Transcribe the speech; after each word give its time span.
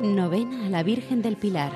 Novena 0.00 0.66
a 0.66 0.68
la 0.70 0.84
Virgen 0.84 1.22
del 1.22 1.36
Pilar. 1.36 1.72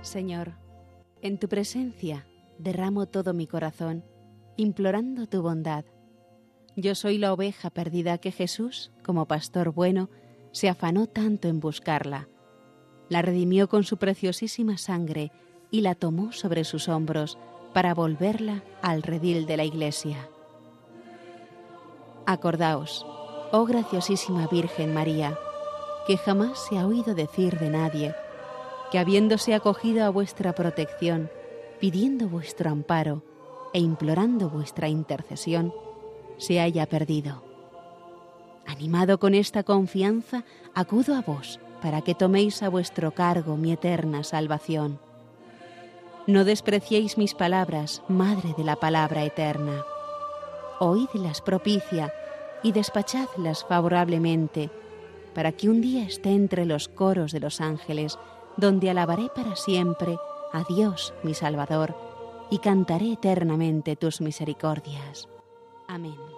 Señor, 0.00 0.54
en 1.20 1.38
tu 1.38 1.48
presencia 1.48 2.26
derramo 2.58 3.04
todo 3.04 3.34
mi 3.34 3.46
corazón, 3.46 4.02
implorando 4.56 5.26
tu 5.26 5.42
bondad. 5.42 5.84
Yo 6.76 6.94
soy 6.94 7.18
la 7.18 7.32
oveja 7.32 7.70
perdida 7.70 8.18
que 8.18 8.32
Jesús, 8.32 8.92
como 9.02 9.26
pastor 9.26 9.72
bueno, 9.72 10.08
se 10.52 10.68
afanó 10.68 11.06
tanto 11.06 11.48
en 11.48 11.60
buscarla. 11.60 12.28
La 13.08 13.20
redimió 13.20 13.68
con 13.68 13.84
su 13.84 13.98
preciosísima 13.98 14.78
sangre 14.78 15.32
y 15.70 15.82
la 15.82 15.94
tomó 15.94 16.32
sobre 16.32 16.64
sus 16.64 16.88
hombros 16.88 17.38
para 17.74 17.94
volverla 17.94 18.62
al 18.80 19.02
redil 19.02 19.46
de 19.46 19.56
la 19.56 19.64
Iglesia. 19.64 20.28
Acordaos, 22.24 23.04
oh 23.52 23.66
graciosísima 23.66 24.46
Virgen 24.46 24.94
María, 24.94 25.38
que 26.06 26.16
jamás 26.16 26.58
se 26.68 26.78
ha 26.78 26.86
oído 26.86 27.14
decir 27.14 27.58
de 27.58 27.68
nadie, 27.68 28.14
que 28.90 28.98
habiéndose 28.98 29.54
acogido 29.54 30.04
a 30.04 30.10
vuestra 30.10 30.54
protección, 30.54 31.30
pidiendo 31.80 32.28
vuestro 32.28 32.70
amparo 32.70 33.24
e 33.72 33.80
implorando 33.80 34.48
vuestra 34.48 34.88
intercesión, 34.88 35.72
se 36.42 36.60
haya 36.60 36.86
perdido. 36.86 37.44
Animado 38.66 39.18
con 39.18 39.34
esta 39.34 39.62
confianza, 39.62 40.44
acudo 40.74 41.14
a 41.14 41.20
vos 41.20 41.60
para 41.80 42.02
que 42.02 42.14
toméis 42.14 42.62
a 42.62 42.68
vuestro 42.68 43.12
cargo 43.12 43.56
mi 43.56 43.72
eterna 43.72 44.24
salvación. 44.24 44.98
No 46.26 46.44
despreciéis 46.44 47.16
mis 47.16 47.34
palabras, 47.34 48.02
Madre 48.08 48.54
de 48.56 48.64
la 48.64 48.76
palabra 48.76 49.24
eterna. 49.24 49.84
Oídlas 50.80 51.40
propicia 51.40 52.12
y 52.62 52.72
despachadlas 52.72 53.64
favorablemente, 53.64 54.70
para 55.34 55.52
que 55.52 55.68
un 55.68 55.80
día 55.80 56.04
esté 56.04 56.30
entre 56.30 56.66
los 56.66 56.88
coros 56.88 57.32
de 57.32 57.40
los 57.40 57.60
ángeles 57.60 58.18
donde 58.56 58.90
alabaré 58.90 59.28
para 59.34 59.56
siempre 59.56 60.16
a 60.52 60.64
Dios 60.68 61.14
mi 61.22 61.34
Salvador 61.34 61.94
y 62.50 62.58
cantaré 62.58 63.12
eternamente 63.12 63.96
tus 63.96 64.20
misericordias. 64.20 65.28
Amén. 65.88 66.31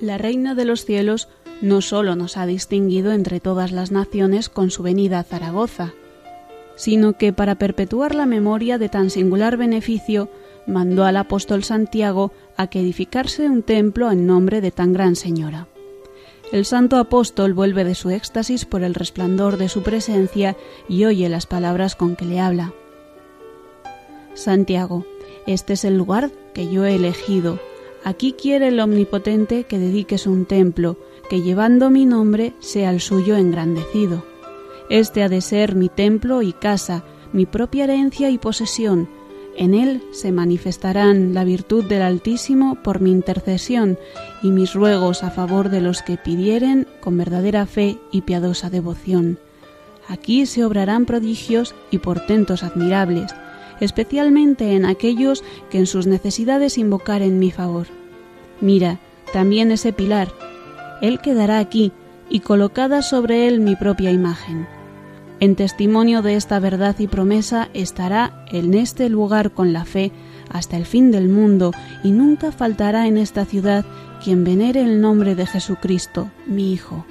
La 0.00 0.18
Reina 0.18 0.54
de 0.54 0.64
los 0.64 0.84
Cielos 0.84 1.28
no 1.60 1.80
sólo 1.80 2.16
nos 2.16 2.36
ha 2.36 2.46
distinguido 2.46 3.12
entre 3.12 3.40
todas 3.40 3.72
las 3.72 3.90
naciones 3.90 4.48
con 4.48 4.70
su 4.70 4.82
venida 4.82 5.20
a 5.20 5.24
Zaragoza, 5.24 5.94
sino 6.76 7.14
que 7.14 7.32
para 7.32 7.54
perpetuar 7.56 8.14
la 8.14 8.26
memoria 8.26 8.78
de 8.78 8.88
tan 8.88 9.10
singular 9.10 9.56
beneficio 9.56 10.28
mandó 10.66 11.04
al 11.04 11.16
apóstol 11.16 11.64
Santiago 11.64 12.32
a 12.56 12.66
que 12.66 12.80
edificase 12.80 13.48
un 13.48 13.62
templo 13.62 14.10
en 14.10 14.26
nombre 14.26 14.60
de 14.60 14.70
tan 14.70 14.92
gran 14.92 15.16
señora. 15.16 15.68
El 16.52 16.64
santo 16.64 16.98
apóstol 16.98 17.54
vuelve 17.54 17.84
de 17.84 17.94
su 17.94 18.10
éxtasis 18.10 18.64
por 18.64 18.82
el 18.82 18.94
resplandor 18.94 19.56
de 19.56 19.68
su 19.68 19.82
presencia 19.82 20.56
y 20.88 21.04
oye 21.04 21.28
las 21.28 21.46
palabras 21.46 21.96
con 21.96 22.16
que 22.16 22.26
le 22.26 22.40
habla. 22.40 22.72
Santiago, 24.34 25.06
este 25.46 25.72
es 25.74 25.84
el 25.84 25.96
lugar 25.96 26.30
que 26.52 26.68
yo 26.68 26.84
he 26.84 26.94
elegido 26.94 27.58
Aquí 28.04 28.34
quiere 28.34 28.68
el 28.68 28.80
Omnipotente 28.80 29.64
que 29.64 29.78
dediques 29.78 30.26
un 30.26 30.44
templo, 30.44 30.98
que 31.30 31.40
llevando 31.40 31.88
mi 31.88 32.04
nombre 32.04 32.52
sea 32.60 32.90
el 32.90 33.00
suyo 33.00 33.34
engrandecido. 33.34 34.22
Este 34.90 35.22
ha 35.22 35.30
de 35.30 35.40
ser 35.40 35.74
mi 35.74 35.88
templo 35.88 36.42
y 36.42 36.52
casa, 36.52 37.02
mi 37.32 37.46
propia 37.46 37.84
herencia 37.84 38.28
y 38.28 38.36
posesión. 38.36 39.08
En 39.56 39.72
él 39.72 40.02
se 40.12 40.32
manifestarán 40.32 41.32
la 41.32 41.44
virtud 41.44 41.84
del 41.84 42.02
Altísimo 42.02 42.76
por 42.82 43.00
mi 43.00 43.10
intercesión 43.10 43.98
y 44.42 44.50
mis 44.50 44.74
ruegos 44.74 45.22
a 45.22 45.30
favor 45.30 45.70
de 45.70 45.80
los 45.80 46.02
que 46.02 46.18
pidieren 46.18 46.86
con 47.00 47.16
verdadera 47.16 47.64
fe 47.64 47.98
y 48.12 48.22
piadosa 48.22 48.68
devoción. 48.68 49.38
Aquí 50.08 50.44
se 50.44 50.64
obrarán 50.64 51.06
prodigios 51.06 51.74
y 51.90 51.98
portentos 51.98 52.62
admirables, 52.62 53.34
especialmente 53.80 54.72
en 54.74 54.84
aquellos 54.84 55.44
que 55.70 55.78
en 55.78 55.86
sus 55.86 56.06
necesidades 56.06 56.78
invocaren 56.78 57.38
mi 57.38 57.50
favor. 57.50 57.86
Mira, 58.60 59.00
también 59.32 59.72
ese 59.72 59.92
pilar, 59.92 60.28
él 61.00 61.20
quedará 61.20 61.58
aquí 61.58 61.92
y 62.30 62.40
colocada 62.40 63.02
sobre 63.02 63.48
él 63.48 63.60
mi 63.60 63.76
propia 63.76 64.10
imagen. 64.10 64.66
En 65.40 65.56
testimonio 65.56 66.22
de 66.22 66.36
esta 66.36 66.58
verdad 66.60 66.96
y 66.98 67.06
promesa 67.06 67.68
estará 67.74 68.44
en 68.50 68.74
este 68.74 69.08
lugar 69.08 69.50
con 69.50 69.72
la 69.72 69.84
fe 69.84 70.12
hasta 70.48 70.76
el 70.76 70.86
fin 70.86 71.10
del 71.10 71.28
mundo 71.28 71.72
y 72.02 72.12
nunca 72.12 72.52
faltará 72.52 73.06
en 73.06 73.18
esta 73.18 73.44
ciudad 73.44 73.84
quien 74.22 74.44
venere 74.44 74.80
el 74.80 75.00
nombre 75.00 75.34
de 75.34 75.46
Jesucristo, 75.46 76.30
mi 76.46 76.72
Hijo. 76.72 77.04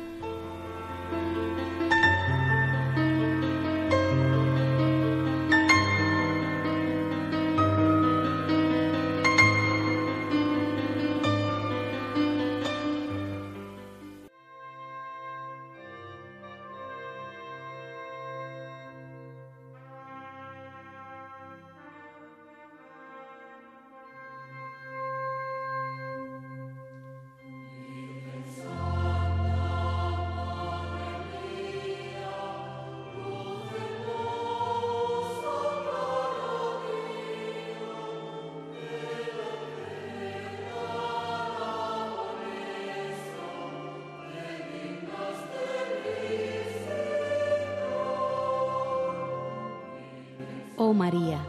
María, 50.93 51.39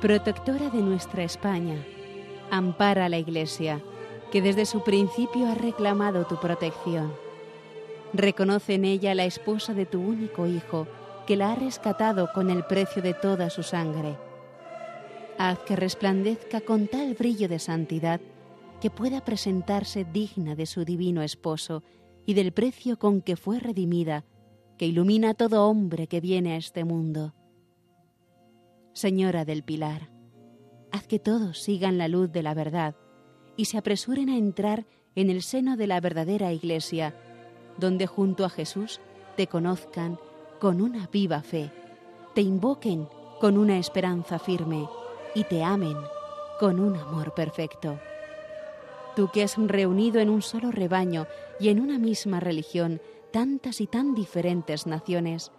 protectora 0.00 0.70
de 0.70 0.80
nuestra 0.82 1.22
España, 1.24 1.76
ampara 2.50 3.06
a 3.06 3.08
la 3.08 3.18
Iglesia, 3.18 3.80
que 4.30 4.42
desde 4.42 4.66
su 4.66 4.82
principio 4.82 5.48
ha 5.48 5.54
reclamado 5.54 6.24
tu 6.26 6.38
protección. 6.38 7.12
Reconoce 8.12 8.74
en 8.74 8.84
ella 8.84 9.14
la 9.14 9.24
esposa 9.24 9.74
de 9.74 9.86
tu 9.86 10.00
único 10.00 10.46
Hijo, 10.46 10.86
que 11.26 11.36
la 11.36 11.52
ha 11.52 11.54
rescatado 11.54 12.30
con 12.32 12.50
el 12.50 12.64
precio 12.64 13.02
de 13.02 13.14
toda 13.14 13.50
su 13.50 13.62
sangre. 13.62 14.16
Haz 15.36 15.58
que 15.60 15.76
resplandezca 15.76 16.60
con 16.60 16.88
tal 16.88 17.14
brillo 17.14 17.48
de 17.48 17.58
santidad 17.58 18.20
que 18.80 18.90
pueda 18.90 19.24
presentarse 19.24 20.04
digna 20.04 20.54
de 20.54 20.66
su 20.66 20.84
divino 20.84 21.22
esposo 21.22 21.82
y 22.24 22.34
del 22.34 22.52
precio 22.52 22.98
con 22.98 23.20
que 23.20 23.36
fue 23.36 23.58
redimida, 23.58 24.24
que 24.76 24.86
ilumina 24.86 25.30
a 25.30 25.34
todo 25.34 25.68
hombre 25.68 26.06
que 26.06 26.20
viene 26.20 26.54
a 26.54 26.56
este 26.56 26.84
mundo. 26.84 27.34
Señora 28.98 29.44
del 29.44 29.62
Pilar, 29.62 30.10
haz 30.90 31.06
que 31.06 31.20
todos 31.20 31.62
sigan 31.62 31.98
la 31.98 32.08
luz 32.08 32.32
de 32.32 32.42
la 32.42 32.52
verdad 32.52 32.96
y 33.56 33.66
se 33.66 33.78
apresuren 33.78 34.28
a 34.28 34.36
entrar 34.36 34.86
en 35.14 35.30
el 35.30 35.42
seno 35.42 35.76
de 35.76 35.86
la 35.86 36.00
verdadera 36.00 36.52
Iglesia, 36.52 37.14
donde 37.76 38.08
junto 38.08 38.44
a 38.44 38.50
Jesús 38.50 39.00
te 39.36 39.46
conozcan 39.46 40.18
con 40.58 40.80
una 40.80 41.06
viva 41.06 41.42
fe, 41.42 41.70
te 42.34 42.40
invoquen 42.40 43.06
con 43.40 43.56
una 43.56 43.78
esperanza 43.78 44.40
firme 44.40 44.88
y 45.32 45.44
te 45.44 45.62
amen 45.62 45.96
con 46.58 46.80
un 46.80 46.96
amor 46.96 47.34
perfecto. 47.34 48.00
Tú 49.14 49.30
que 49.32 49.44
has 49.44 49.56
reunido 49.58 50.18
en 50.18 50.28
un 50.28 50.42
solo 50.42 50.72
rebaño 50.72 51.28
y 51.60 51.68
en 51.68 51.78
una 51.78 52.00
misma 52.00 52.40
religión 52.40 53.00
tantas 53.30 53.80
y 53.80 53.86
tan 53.86 54.16
diferentes 54.16 54.88
naciones, 54.88 55.52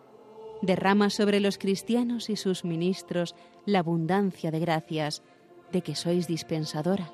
derrama 0.62 1.10
sobre 1.10 1.40
los 1.40 1.58
cristianos 1.58 2.30
y 2.30 2.36
sus 2.36 2.66
ministros 2.66 3.36
la 3.66 3.80
abundancia 3.80 4.52
de 4.52 4.60
gracias 4.60 5.24
de 5.72 5.82
que 5.82 5.96
sois 5.96 6.28
dispensadora. 6.28 7.12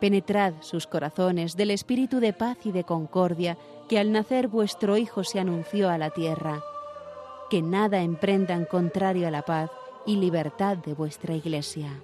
Penetrad 0.00 0.54
sus 0.60 0.86
corazones 0.86 1.56
del 1.56 1.70
espíritu 1.70 2.20
de 2.20 2.32
paz 2.32 2.58
y 2.64 2.72
de 2.72 2.84
concordia 2.84 3.56
que 3.88 3.98
al 3.98 4.10
nacer 4.12 4.48
vuestro 4.48 4.96
Hijo 4.96 5.22
se 5.24 5.38
anunció 5.38 5.88
a 5.88 5.98
la 5.98 6.10
tierra. 6.10 6.62
Que 7.50 7.62
nada 7.62 8.02
emprendan 8.02 8.64
contrario 8.64 9.28
a 9.28 9.30
la 9.30 9.42
paz 9.42 9.70
y 10.06 10.16
libertad 10.16 10.76
de 10.78 10.94
vuestra 10.94 11.34
Iglesia. 11.34 12.00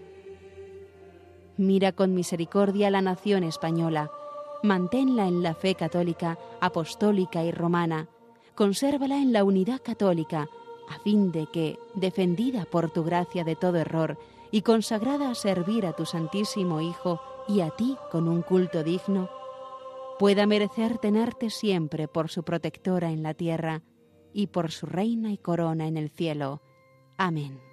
Mira 1.57 1.91
con 1.91 2.15
misericordia 2.15 2.89
la 2.91 3.03
nación 3.03 3.43
española, 3.43 4.13
manténla 4.63 5.27
en 5.27 5.43
la 5.43 5.55
fe 5.55 5.75
católica, 5.75 6.39
apostólica 6.61 7.43
y 7.43 7.51
romana, 7.51 8.07
consérvala 8.59 9.19
en 9.19 9.33
la 9.33 9.45
unidad 9.45 9.81
católica, 9.81 10.49
a 10.89 10.99
fin 10.99 11.31
de 11.31 11.47
que, 11.47 11.79
defendida 11.95 12.65
por 12.65 12.91
tu 12.91 13.05
gracia 13.05 13.45
de 13.45 13.55
todo 13.55 13.77
error 13.77 14.19
y 14.51 14.63
consagrada 14.63 15.31
a 15.31 15.37
servir 15.37 15.87
a 15.87 15.93
tu 15.93 16.07
Santísimo 16.07 16.81
Hijo 16.81 17.21
y 17.47 17.61
a 17.61 17.71
ti 17.71 17.97
con 18.11 18.27
un 18.27 18.43
culto 18.43 18.83
digno, 18.83 19.31
pueda 20.19 20.45
merecer 20.49 20.99
tenerte 20.99 21.51
siempre 21.51 22.09
por 22.09 22.31
su 22.31 22.43
protectora 22.43 23.13
en 23.13 23.23
la 23.23 23.33
tierra 23.33 23.83
y 24.33 24.49
por 24.49 24.73
su 24.73 24.87
reina 24.87 25.31
y 25.31 25.39
corona 25.39 25.87
en 25.87 25.97
el 25.97 26.11
cielo. 26.11 26.61
Amén. 27.17 27.68